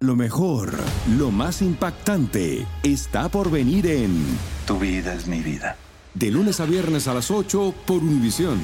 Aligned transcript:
Lo 0.00 0.14
mejor, 0.14 0.74
lo 1.18 1.32
más 1.32 1.60
impactante, 1.60 2.64
está 2.84 3.28
por 3.28 3.50
venir 3.50 3.84
en 3.88 4.24
Tu 4.64 4.78
vida 4.78 5.12
es 5.12 5.26
mi 5.26 5.40
vida. 5.40 5.76
De 6.14 6.30
lunes 6.30 6.60
a 6.60 6.66
viernes 6.66 7.08
a 7.08 7.14
las 7.14 7.32
8 7.32 7.74
por 7.84 7.96
Univisión. 7.96 8.60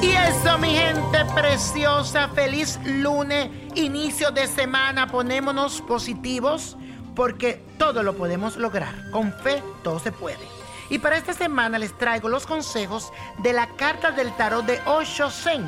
Y 0.00 0.10
eso, 0.10 0.56
mi 0.58 0.68
gente 0.68 1.24
preciosa, 1.34 2.28
feliz 2.28 2.78
lunes, 2.84 3.50
inicio 3.74 4.30
de 4.30 4.46
semana, 4.46 5.08
ponémonos 5.08 5.80
positivos 5.80 6.76
porque 7.18 7.60
todo 7.78 8.04
lo 8.04 8.16
podemos 8.16 8.56
lograr. 8.56 9.10
Con 9.10 9.32
fe, 9.32 9.60
todo 9.82 9.98
se 9.98 10.12
puede. 10.12 10.38
Y 10.88 11.00
para 11.00 11.16
esta 11.16 11.32
semana 11.32 11.76
les 11.76 11.98
traigo 11.98 12.28
los 12.28 12.46
consejos 12.46 13.10
de 13.42 13.52
la 13.52 13.66
carta 13.74 14.12
del 14.12 14.32
tarot 14.36 14.64
de 14.64 14.80
Osho 14.86 15.28
Zen, 15.28 15.64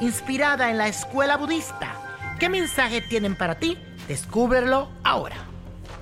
inspirada 0.00 0.70
en 0.70 0.78
la 0.78 0.86
escuela 0.86 1.36
budista. 1.36 1.92
¿Qué 2.38 2.48
mensaje 2.48 3.00
tienen 3.00 3.34
para 3.34 3.56
ti? 3.56 3.76
Descúbrelo 4.06 4.90
ahora. 5.02 5.38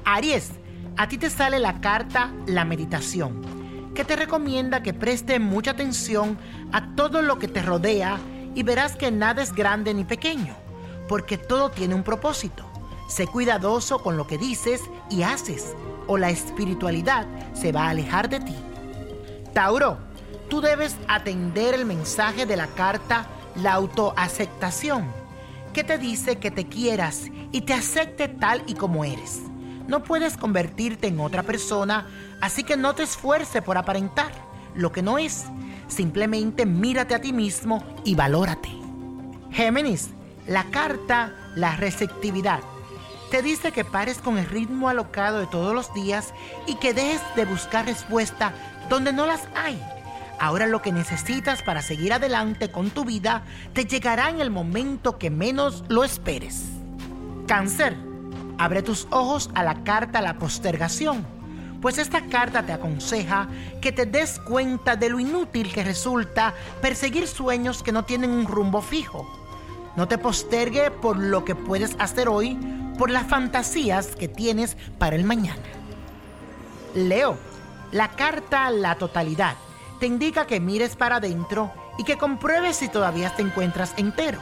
Aries, 0.05 0.51
a 0.99 1.09
ti 1.09 1.17
te 1.17 1.31
sale 1.31 1.59
la 1.59 1.81
carta 1.81 2.31
La 2.47 2.67
Meditación 2.67 3.41
que 3.95 4.05
te 4.05 4.17
recomienda 4.17 4.83
que 4.83 4.95
preste 4.95 5.41
mucha 5.41 5.73
atención 5.73 6.39
a 6.73 6.95
todo 6.95 7.23
lo 7.23 7.39
que 7.39 7.49
te 7.49 7.61
rodea 7.63 8.19
y 8.55 8.63
verás 8.63 8.97
que 8.97 9.11
nada 9.11 9.43
es 9.43 9.53
grande 9.53 9.93
ni 9.95 10.05
pequeño, 10.05 10.55
porque 11.09 11.39
todo 11.39 11.71
tiene 11.71 11.95
un 11.95 12.05
propósito. 12.05 12.70
Sé 13.11 13.27
cuidadoso 13.27 13.99
con 13.99 14.17
lo 14.17 14.29
que 14.29 14.39
dices 14.39 14.83
y 15.11 15.25
haces, 15.25 15.75
o 16.07 16.17
la 16.17 16.31
espiritualidad 16.31 17.27
se 17.55 17.73
va 17.73 17.87
a 17.87 17.91
alejar 17.91 18.29
de 18.29 18.39
ti. 18.39 18.55
Tauro, 19.53 19.99
tú 20.49 20.61
debes 20.61 20.95
atender 21.09 21.75
el 21.75 21.87
mensaje 21.87 22.47
de 22.47 22.57
la 22.57 22.69
carta 22.69 23.27
La 23.57 23.73
autoaceptación, 23.73 25.13
que 25.73 25.83
te 25.83 25.99
dice 25.99 26.39
que 26.39 26.53
te 26.53 26.69
quieras 26.69 27.25
y 27.51 27.63
te 27.63 27.75
acepte 27.75 28.29
tal 28.29 28.63
y 28.69 28.75
como 28.75 29.05
eres. 29.05 29.41
No 29.89 30.05
puedes 30.05 30.37
convertirte 30.37 31.09
en 31.09 31.19
otra 31.19 31.43
persona, 31.43 32.07
así 32.41 32.63
que 32.63 32.77
no 32.77 32.95
te 32.95 33.03
esfuerces 33.03 33.61
por 33.61 33.77
aparentar 33.77 34.31
lo 34.77 34.93
que 34.93 35.03
no 35.03 35.19
es. 35.19 35.47
Simplemente 35.89 36.65
mírate 36.65 37.17
a 37.17 37.21
ti 37.21 37.33
mismo 37.33 37.83
y 38.05 38.15
valórate. 38.15 38.71
Géminis, 39.51 40.11
la 40.47 40.63
carta, 40.71 41.35
la 41.57 41.75
receptividad. 41.75 42.61
Te 43.31 43.43
dice 43.43 43.71
que 43.71 43.85
pares 43.85 44.19
con 44.19 44.39
el 44.39 44.47
ritmo 44.47 44.89
alocado 44.89 45.39
de 45.39 45.47
todos 45.47 45.73
los 45.73 45.95
días 45.95 46.35
y 46.67 46.75
que 46.75 46.93
dejes 46.93 47.21
de 47.37 47.45
buscar 47.45 47.87
respuesta 47.87 48.53
donde 48.89 49.13
no 49.13 49.25
las 49.25 49.47
hay. 49.55 49.81
Ahora 50.41 50.67
lo 50.67 50.83
que 50.83 50.91
necesitas 50.91 51.63
para 51.63 51.81
seguir 51.81 52.13
adelante 52.13 52.73
con 52.73 52.91
tu 52.91 53.05
vida 53.05 53.45
te 53.73 53.85
llegará 53.85 54.31
en 54.31 54.41
el 54.41 54.51
momento 54.51 55.17
que 55.17 55.31
menos 55.31 55.85
lo 55.89 56.03
esperes. 56.03 56.65
Cáncer, 57.47 57.97
abre 58.59 58.83
tus 58.83 59.07
ojos 59.11 59.51
a 59.55 59.63
la 59.63 59.85
carta 59.85 60.21
La 60.21 60.39
postergación, 60.39 61.25
pues 61.81 61.99
esta 61.99 62.27
carta 62.27 62.65
te 62.65 62.73
aconseja 62.73 63.49
que 63.81 63.93
te 63.93 64.07
des 64.07 64.41
cuenta 64.41 64.97
de 64.97 65.09
lo 65.09 65.21
inútil 65.21 65.73
que 65.73 65.85
resulta 65.85 66.53
perseguir 66.83 67.29
sueños 67.29 67.85
que 67.85 67.93
no 67.93 68.05
tienen 68.05 68.31
un 68.31 68.47
rumbo 68.47 68.83
fijo. 68.83 69.31
No 69.95 70.09
te 70.09 70.19
postergue 70.19 70.91
por 70.91 71.17
lo 71.17 71.45
que 71.45 71.55
puedes 71.55 71.97
hacer 71.99 72.29
hoy, 72.29 72.59
por 73.01 73.11
las 73.11 73.27
fantasías 73.27 74.15
que 74.15 74.29
tienes 74.29 74.77
para 74.99 75.17
el 75.17 75.25
mañana. 75.25 75.63
Leo, 76.95 77.39
la 77.93 78.09
carta 78.09 78.71
La 78.71 78.97
totalidad 78.97 79.55
te 79.99 80.07
indica 80.07 80.47
que 80.47 80.61
mires 80.61 80.97
para 80.97 81.17
adentro 81.17 81.73
y 81.97 82.05
que 82.05 82.19
compruebes 82.19 82.77
si 82.77 82.89
todavía 82.89 83.35
te 83.35 83.41
encuentras 83.41 83.95
entero. 83.97 84.39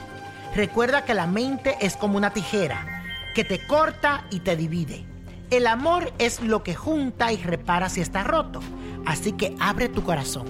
Recuerda 0.57 1.05
que 1.05 1.15
la 1.15 1.29
mente 1.29 1.77
es 1.81 1.97
como 1.97 2.17
una 2.17 2.33
tijera 2.33 3.05
que 3.33 3.45
te 3.45 3.65
corta 3.65 4.25
y 4.29 4.41
te 4.41 4.57
divide. 4.57 5.05
El 5.51 5.69
amor 5.69 6.13
es 6.19 6.41
lo 6.41 6.65
que 6.65 6.75
junta 6.75 7.33
y 7.33 7.37
repara 7.37 7.89
si 7.89 8.01
está 8.01 8.25
roto. 8.25 8.59
Así 9.07 9.35
que 9.35 9.55
abre 9.61 9.89
tu 9.89 10.03
corazón. 10.03 10.49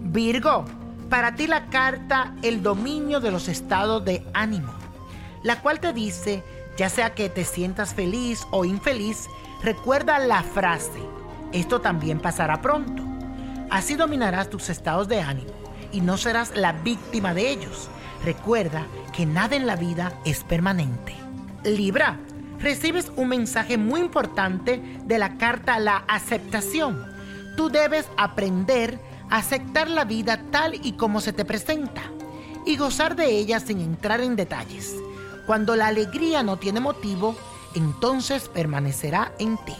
Virgo, 0.00 0.64
para 1.08 1.36
ti 1.36 1.46
la 1.46 1.66
carta 1.66 2.34
el 2.42 2.64
dominio 2.64 3.20
de 3.20 3.30
los 3.30 3.46
estados 3.46 4.04
de 4.04 4.26
ánimo, 4.34 4.72
la 5.44 5.62
cual 5.62 5.78
te 5.78 5.92
dice, 5.92 6.42
ya 6.76 6.88
sea 6.88 7.14
que 7.14 7.28
te 7.28 7.44
sientas 7.44 7.94
feliz 7.94 8.46
o 8.50 8.64
infeliz, 8.64 9.28
recuerda 9.62 10.18
la 10.18 10.42
frase, 10.42 11.00
esto 11.52 11.80
también 11.80 12.18
pasará 12.20 12.62
pronto. 12.62 13.02
Así 13.70 13.94
dominarás 13.94 14.50
tus 14.50 14.68
estados 14.68 15.08
de 15.08 15.20
ánimo 15.20 15.50
y 15.92 16.00
no 16.00 16.16
serás 16.16 16.56
la 16.56 16.72
víctima 16.72 17.34
de 17.34 17.50
ellos. 17.50 17.88
Recuerda 18.24 18.86
que 19.12 19.26
nada 19.26 19.56
en 19.56 19.66
la 19.66 19.76
vida 19.76 20.12
es 20.24 20.44
permanente. 20.44 21.14
Libra, 21.64 22.18
recibes 22.58 23.12
un 23.16 23.28
mensaje 23.28 23.78
muy 23.78 24.00
importante 24.00 24.80
de 25.04 25.18
la 25.18 25.36
carta 25.36 25.78
La 25.78 26.04
aceptación. 26.08 27.04
Tú 27.56 27.68
debes 27.68 28.08
aprender 28.16 28.98
a 29.30 29.38
aceptar 29.38 29.88
la 29.88 30.04
vida 30.04 30.40
tal 30.50 30.74
y 30.74 30.92
como 30.92 31.20
se 31.20 31.32
te 31.32 31.44
presenta 31.44 32.02
y 32.64 32.76
gozar 32.76 33.16
de 33.16 33.26
ella 33.26 33.60
sin 33.60 33.80
entrar 33.80 34.20
en 34.20 34.36
detalles. 34.36 34.94
Cuando 35.46 35.76
la 35.76 35.88
alegría 35.88 36.42
no 36.42 36.56
tiene 36.56 36.80
motivo, 36.80 37.36
entonces 37.74 38.48
permanecerá 38.48 39.32
en 39.38 39.56
ti. 39.64 39.76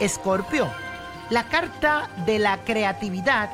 Escorpio, 0.00 0.68
la 1.30 1.48
carta 1.48 2.10
de 2.26 2.38
la 2.38 2.64
creatividad 2.64 3.50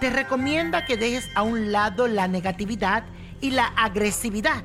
te 0.00 0.10
recomienda 0.10 0.84
que 0.84 0.96
dejes 0.96 1.28
a 1.34 1.42
un 1.42 1.72
lado 1.72 2.06
la 2.06 2.28
negatividad 2.28 3.04
y 3.40 3.50
la 3.50 3.66
agresividad 3.66 4.62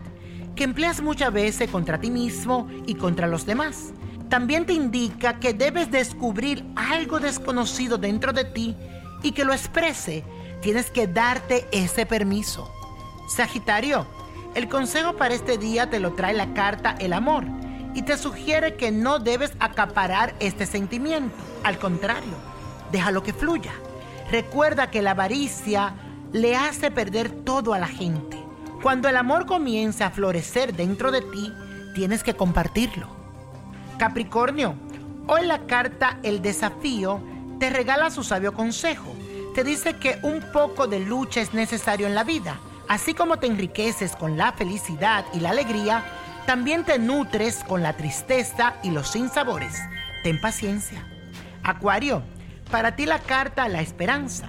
que 0.56 0.64
empleas 0.64 1.02
muchas 1.02 1.34
veces 1.34 1.70
contra 1.70 2.00
ti 2.00 2.12
mismo 2.12 2.70
y 2.86 2.96
contra 2.96 3.28
los 3.28 3.46
demás. 3.46 3.92
También 4.30 4.66
te 4.66 4.74
indica 4.74 5.40
que 5.40 5.54
debes 5.54 5.92
descubrir 5.92 6.66
algo 6.76 7.20
desconocido 7.20 7.98
dentro 7.98 8.34
de 8.34 8.46
ti 8.46 8.76
y 9.22 9.32
que 9.32 9.46
lo 9.46 9.54
exprese. 9.54 10.24
Tienes 10.62 10.90
que 10.90 11.08
darte 11.08 11.68
ese 11.72 12.06
permiso. 12.06 12.72
Sagitario, 13.28 14.06
el 14.56 14.70
consejo 14.70 15.14
para 15.14 15.34
este 15.34 15.58
día 15.58 15.90
te 15.90 16.00
lo 16.00 16.14
trae 16.14 16.34
la 16.34 16.54
carta 16.54 16.96
El 17.00 17.14
amor 17.14 17.44
y 17.96 18.04
te 18.04 18.18
sugiere 18.18 18.76
que 18.76 18.92
no 18.92 19.20
debes 19.20 19.54
acaparar 19.60 20.34
este 20.40 20.66
sentimiento. 20.66 21.36
Al 21.64 21.78
contrario, 21.78 22.34
déjalo 22.92 23.24
que 23.24 23.34
fluya. 23.34 23.72
Recuerda 24.32 24.90
que 24.90 25.02
la 25.02 25.12
avaricia 25.12 25.94
le 26.32 26.56
hace 26.56 26.92
perder 26.92 27.32
todo 27.32 27.74
a 27.74 27.80
la 27.80 27.88
gente. 27.88 28.38
Cuando 28.82 29.10
el 29.10 29.18
amor 29.18 29.46
comienza 29.46 30.08
a 30.08 30.12
florecer 30.12 30.74
dentro 30.74 31.12
de 31.12 31.22
ti, 31.22 31.54
tienes 31.94 32.24
que 32.24 32.36
compartirlo. 32.36 33.08
Capricornio, 33.98 34.76
hoy 35.28 35.46
la 35.46 35.60
carta 35.68 36.18
El 36.24 36.42
desafío 36.42 37.22
te 37.60 37.70
regala 37.70 38.10
su 38.10 38.24
sabio 38.24 38.54
consejo. 38.54 39.16
Te 39.54 39.64
dice 39.64 39.98
que 39.98 40.20
un 40.24 40.42
poco 40.52 40.88
de 40.88 41.00
lucha 41.00 41.42
es 41.42 41.54
necesario 41.54 42.08
en 42.08 42.16
la 42.16 42.24
vida. 42.24 42.60
Así 42.94 43.16
como 43.16 43.38
te 43.38 43.48
enriqueces 43.48 44.16
con 44.16 44.38
la 44.38 44.52
felicidad 44.52 45.26
y 45.34 45.40
la 45.40 45.50
alegría, 45.50 46.04
también 46.46 46.84
te 46.84 47.00
nutres 47.00 47.64
con 47.64 47.82
la 47.82 47.98
tristeza 47.98 48.76
y 48.84 48.92
los 48.92 49.08
sinsabores. 49.08 49.82
Ten 50.24 50.40
paciencia. 50.40 51.04
Acuario, 51.64 52.22
para 52.70 52.96
ti 52.96 53.08
la 53.08 53.18
carta 53.18 53.68
La 53.68 53.82
esperanza 53.82 54.48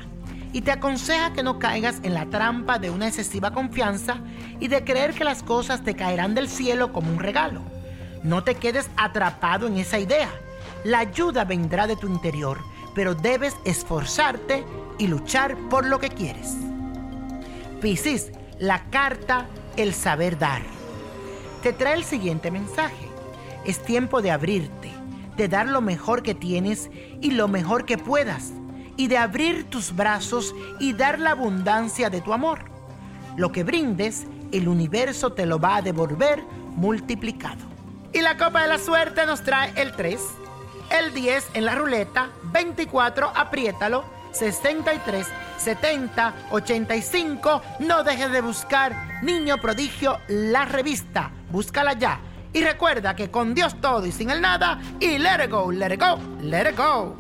y 0.53 0.61
te 0.61 0.73
aconseja 0.73 1.33
que 1.33 1.43
no 1.43 1.59
caigas 1.59 2.01
en 2.03 2.13
la 2.13 2.27
trampa 2.27 2.79
de 2.79 2.91
una 2.91 3.09
excesiva 3.09 3.51
confianza 3.51 4.19
y 4.61 4.69
de 4.69 4.85
creer 4.85 5.15
que 5.15 5.25
las 5.25 5.43
cosas 5.43 5.83
te 5.83 5.97
caerán 5.97 6.35
del 6.35 6.51
cielo 6.51 6.93
como 6.93 7.11
un 7.11 7.21
regalo. 7.21 7.63
No 8.23 8.45
te 8.45 8.57
quedes 8.57 8.91
atrapado 8.99 9.69
en 9.69 9.79
esa 9.79 9.99
idea. 9.99 10.29
La 10.85 10.99
ayuda 10.99 11.47
vendrá 11.47 11.87
de 11.87 11.97
tu 11.97 12.09
interior, 12.09 12.59
pero 12.95 13.15
debes 13.15 13.57
esforzarte 13.65 14.67
y 14.99 15.07
luchar 15.07 15.57
por 15.71 15.87
lo 15.87 15.99
que 15.99 16.11
quieres. 16.11 16.55
Piscis, 17.85 18.33
la 18.59 18.85
carta 18.85 19.47
El 19.77 19.93
saber 19.93 20.39
dar. 20.39 20.63
Te 21.63 21.75
trae 21.75 21.93
el 21.93 22.05
siguiente 22.05 22.51
mensaje. 22.51 23.11
Es 23.67 23.83
tiempo 23.83 24.23
de 24.23 24.31
abrirte, 24.31 24.91
de 25.37 25.49
dar 25.49 25.69
lo 25.69 25.83
mejor 25.83 26.23
que 26.23 26.35
tienes 26.35 26.89
y 27.21 27.33
lo 27.33 27.47
mejor 27.47 27.85
que 27.85 27.99
puedas, 27.99 28.53
y 28.97 29.09
de 29.09 29.19
abrir 29.19 29.69
tus 29.69 29.95
brazos 29.95 30.55
y 30.81 30.95
dar 30.95 31.19
la 31.19 31.33
abundancia 31.33 32.09
de 32.09 32.23
tu 32.23 32.33
amor. 32.33 32.61
Lo 33.37 33.53
que 33.53 33.65
brindes, 33.65 34.25
el 34.51 34.67
universo 34.67 35.35
te 35.35 35.45
lo 35.45 35.59
va 35.59 35.77
a 35.77 35.83
devolver 35.83 36.43
multiplicado. 36.77 37.67
Y 38.15 38.23
la 38.23 38.39
copa 38.39 38.63
de 38.63 38.69
la 38.69 38.79
suerte 38.79 39.27
nos 39.27 39.43
trae 39.43 39.75
el 39.77 39.93
3, 39.93 40.19
el 40.89 41.13
10 41.13 41.49
en 41.53 41.67
la 41.67 41.75
ruleta, 41.75 42.31
24, 42.45 43.31
apriétalo, 43.37 44.07
63, 44.33 45.27
70, 45.65 46.35
85. 46.51 47.63
No 47.81 48.05
dejes 48.05 48.31
de 48.31 48.43
buscar 48.43 49.23
Niño 49.23 49.57
Prodigio, 49.57 50.19
la 50.29 50.67
revista. 50.67 51.33
Búscala 51.51 51.95
ya. 51.95 52.21
Y 52.53 52.63
recuerda 52.63 53.17
que 53.17 53.31
con 53.31 53.55
Dios 53.55 53.81
todo 53.81 54.05
y 54.07 54.13
sin 54.13 54.29
el 54.31 54.43
nada, 54.43 54.81
y 55.01 55.19
let 55.19 55.45
it 55.45 55.51
go, 55.51 55.73
let 55.73 55.95
it 55.95 56.01
go, 56.01 56.19
let 56.43 56.71
it 56.71 56.77
go. 56.77 57.17